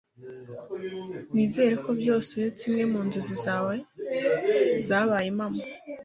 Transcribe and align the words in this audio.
Nizere 1.33 1.73
ko 1.83 1.89
byose 1.99 2.29
uretse 2.39 2.63
imwe 2.67 2.83
mu 2.91 2.99
nzozi 3.07 3.35
zawe 3.45 3.75
zabaye 4.87 5.27
impamo, 5.33 5.61